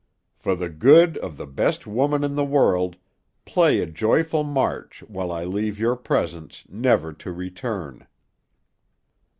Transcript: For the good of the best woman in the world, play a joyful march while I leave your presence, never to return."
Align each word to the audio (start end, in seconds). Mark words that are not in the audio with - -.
For 0.35 0.55
the 0.55 0.69
good 0.71 1.19
of 1.19 1.37
the 1.37 1.45
best 1.45 1.85
woman 1.85 2.23
in 2.23 2.33
the 2.33 2.43
world, 2.43 2.95
play 3.45 3.81
a 3.81 3.85
joyful 3.85 4.43
march 4.43 5.03
while 5.07 5.31
I 5.31 5.43
leave 5.43 5.77
your 5.77 5.95
presence, 5.95 6.65
never 6.67 7.13
to 7.13 7.31
return." 7.31 8.07